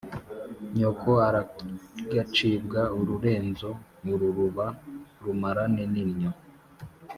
nyoko 0.77 1.09
aragacibwa 1.27 2.81
ururezo 2.99 3.69
ururuba 4.11 4.65
rumarane 5.23 5.83
n'innyo 5.93 6.31